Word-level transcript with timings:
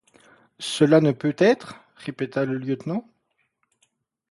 Cela 0.57 0.99
ne 0.99 1.11
peut 1.11 1.35
être? 1.37 1.75
répéta 1.95 2.43
le 2.43 2.57
lieutenant. 2.57 3.07